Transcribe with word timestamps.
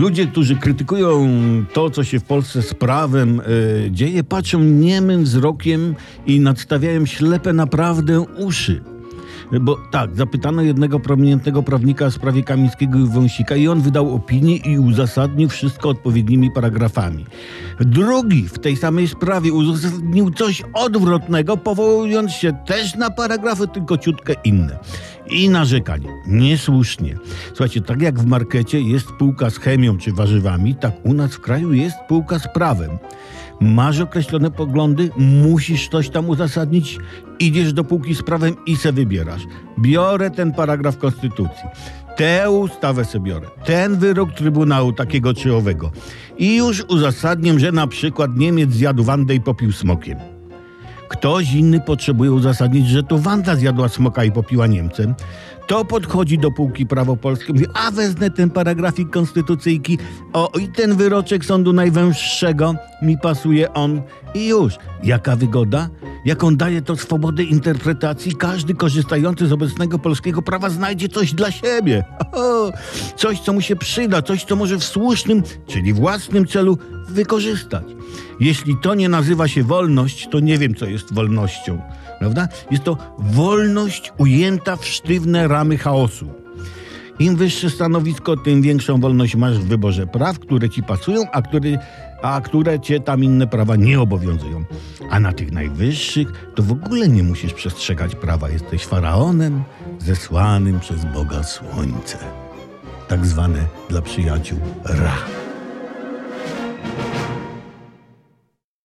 Ludzie, 0.00 0.26
którzy 0.26 0.56
krytykują 0.56 1.28
to, 1.72 1.90
co 1.90 2.04
się 2.04 2.20
w 2.20 2.24
Polsce 2.24 2.62
z 2.62 2.74
prawem 2.74 3.40
e, 3.40 3.44
dzieje, 3.90 4.24
patrzą 4.24 4.60
niemym 4.60 5.24
wzrokiem 5.24 5.94
i 6.26 6.40
nadstawiają 6.40 7.06
ślepe 7.06 7.52
naprawdę 7.52 8.20
uszy. 8.20 8.82
Bo 9.60 9.76
tak, 9.90 10.16
zapytano 10.16 10.62
jednego 10.62 11.00
prominentnego 11.00 11.62
prawnika 11.62 12.10
w 12.10 12.14
sprawie 12.14 12.42
Kamińskiego 12.42 12.98
i 12.98 13.06
Wąsika 13.06 13.56
i 13.56 13.68
on 13.68 13.80
wydał 13.80 14.14
opinię 14.14 14.56
i 14.56 14.78
uzasadnił 14.78 15.48
wszystko 15.48 15.88
odpowiednimi 15.88 16.50
paragrafami. 16.50 17.26
Drugi 17.80 18.48
w 18.48 18.58
tej 18.58 18.76
samej 18.76 19.08
sprawie 19.08 19.52
uzasadnił 19.52 20.30
coś 20.30 20.62
odwrotnego, 20.74 21.56
powołując 21.56 22.32
się 22.32 22.52
też 22.66 22.94
na 22.94 23.10
paragrafy, 23.10 23.68
tylko 23.68 23.98
ciutkę 23.98 24.34
inne. 24.44 24.78
I 25.30 25.48
narzekanie. 25.48 26.08
Niesłusznie. 26.26 27.16
Słuchajcie, 27.48 27.80
tak 27.80 28.02
jak 28.02 28.18
w 28.20 28.26
markecie 28.26 28.80
jest 28.80 29.06
półka 29.12 29.50
z 29.50 29.58
chemią 29.58 29.98
czy 29.98 30.12
warzywami, 30.12 30.74
tak 30.74 30.92
u 31.04 31.14
nas 31.14 31.34
w 31.34 31.40
kraju 31.40 31.72
jest 31.72 31.96
półka 32.08 32.38
z 32.38 32.48
prawem. 32.54 32.90
Masz 33.60 34.00
określone 34.00 34.50
poglądy, 34.50 35.10
musisz 35.16 35.88
coś 35.88 36.08
tam 36.08 36.28
uzasadnić, 36.28 36.98
idziesz 37.38 37.72
do 37.72 37.84
półki 37.84 38.14
z 38.14 38.22
prawem 38.22 38.56
i 38.66 38.76
se 38.76 38.92
wybierasz. 38.92 39.42
Biorę 39.78 40.30
ten 40.30 40.52
paragraf 40.52 40.98
Konstytucji. 40.98 41.64
Tę 42.16 42.50
ustawę 42.50 43.04
sobie 43.04 43.32
biorę. 43.32 43.48
Ten 43.64 43.98
wyrok 43.98 44.32
Trybunału 44.32 44.92
takiego 44.92 45.34
czy 45.34 45.54
owego. 45.54 45.92
I 46.38 46.56
już 46.56 46.84
uzasadniam, 46.88 47.58
że 47.58 47.72
na 47.72 47.86
przykład 47.86 48.36
Niemiec 48.36 48.72
zjadł 48.72 49.04
Wandę 49.04 49.34
i 49.34 49.40
popił 49.40 49.72
smokiem. 49.72 50.39
Ktoś 51.10 51.52
inny 51.52 51.80
potrzebuje 51.80 52.32
uzasadnić, 52.32 52.88
że 52.88 53.02
to 53.02 53.18
Wanda 53.18 53.56
zjadła 53.56 53.88
smoka 53.88 54.24
i 54.24 54.32
popiła 54.32 54.66
Niemcem. 54.66 55.14
To 55.66 55.84
podchodzi 55.84 56.38
do 56.38 56.50
półki 56.50 56.86
prawo 56.86 57.16
polskie, 57.16 57.52
mówi, 57.52 57.66
a 57.74 57.90
wezmę 57.90 58.30
ten 58.30 58.50
paragrafik 58.50 59.10
konstytucyjki, 59.10 59.98
o 60.32 60.52
i 60.60 60.68
ten 60.68 60.96
wyroczek 60.96 61.44
Sądu 61.44 61.72
Najwyższego 61.72 62.74
mi 63.02 63.18
pasuje 63.18 63.72
on 63.72 64.02
i 64.34 64.46
już. 64.46 64.74
Jaka 65.02 65.36
wygoda? 65.36 65.88
Jaką 66.24 66.56
daje 66.56 66.82
to 66.82 66.96
swobodę 66.96 67.42
interpretacji? 67.42 68.36
Każdy 68.36 68.74
korzystający 68.74 69.46
z 69.46 69.52
obecnego 69.52 69.98
polskiego 69.98 70.42
prawa 70.42 70.70
znajdzie 70.70 71.08
coś 71.08 71.34
dla 71.34 71.50
siebie. 71.50 72.04
O, 72.32 72.72
coś, 73.16 73.40
co 73.40 73.52
mu 73.52 73.60
się 73.60 73.76
przyda, 73.76 74.22
coś, 74.22 74.44
co 74.44 74.56
może 74.56 74.78
w 74.78 74.84
słusznym, 74.84 75.42
czyli 75.66 75.92
własnym 75.92 76.46
celu 76.46 76.78
wykorzystać. 77.08 77.84
Jeśli 78.40 78.76
to 78.76 78.94
nie 78.94 79.08
nazywa 79.08 79.48
się 79.48 79.62
wolność, 79.62 80.28
to 80.30 80.40
nie 80.40 80.58
wiem, 80.58 80.74
co 80.74 80.86
jest 80.86 81.14
wolnością. 81.14 81.80
Prawda? 82.18 82.48
Jest 82.70 82.84
to 82.84 82.96
wolność 83.18 84.12
ujęta 84.18 84.76
w 84.76 84.86
sztywne 84.86 85.48
ramy 85.48 85.78
chaosu. 85.78 86.26
Im 87.18 87.36
wyższe 87.36 87.70
stanowisko, 87.70 88.36
tym 88.36 88.62
większą 88.62 89.00
wolność 89.00 89.36
masz 89.36 89.58
w 89.58 89.64
wyborze 89.64 90.06
praw, 90.06 90.38
które 90.38 90.70
ci 90.70 90.82
pasują, 90.82 91.30
a, 91.32 91.42
który, 91.42 91.78
a 92.22 92.40
które 92.40 92.80
cię 92.80 93.00
tam 93.00 93.24
inne 93.24 93.46
prawa 93.46 93.76
nie 93.76 94.00
obowiązują. 94.00 94.64
A 95.10 95.20
na 95.20 95.32
tych 95.32 95.52
najwyższych 95.52 96.50
to 96.54 96.62
w 96.62 96.72
ogóle 96.72 97.08
nie 97.08 97.22
musisz 97.22 97.52
przestrzegać 97.52 98.14
prawa. 98.14 98.50
Jesteś 98.50 98.84
faraonem 98.84 99.62
zesłanym 99.98 100.80
przez 100.80 101.04
Boga 101.04 101.42
Słońce. 101.42 102.18
Tak 103.08 103.26
zwane 103.26 103.64
dla 103.88 104.02
przyjaciół 104.02 104.58
Ra. 104.84 105.39